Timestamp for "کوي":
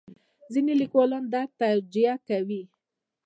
2.27-2.61